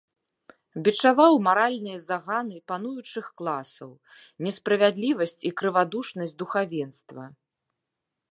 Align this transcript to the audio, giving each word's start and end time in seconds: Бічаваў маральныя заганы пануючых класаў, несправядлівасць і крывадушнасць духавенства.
Бічаваў 0.85 1.33
маральныя 1.47 1.97
заганы 2.05 2.55
пануючых 2.71 3.25
класаў, 3.41 3.91
несправядлівасць 4.47 5.37
і 5.49 5.53
крывадушнасць 5.61 6.37
духавенства. 6.43 7.23